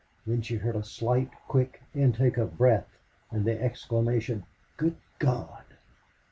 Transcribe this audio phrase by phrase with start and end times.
[0.25, 2.89] Then she heard a slight, quick intake of breath,
[3.29, 5.63] and the exclamation, "Good God!"